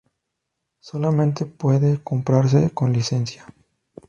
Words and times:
Solamente 0.79 1.45
puede 1.45 2.01
comprarse 2.01 2.71
con 2.73 2.91
licencia. 2.91 3.45